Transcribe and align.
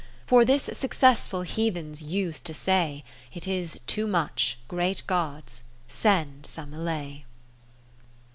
For 0.25 0.43
this 0.43 0.63
successful 0.63 1.43
heathens 1.43 2.01
use[d?] 2.01 2.41
to 2.45 2.55
say, 2.55 3.03
It 3.31 3.47
is 3.47 3.79
too 3.85 4.07
much, 4.07 4.57
(great 4.67 5.03
Gods) 5.05 5.63
send 5.87 6.47
some 6.47 6.73
allay. 6.73 7.25